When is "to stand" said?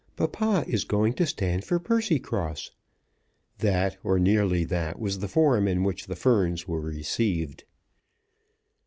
1.13-1.63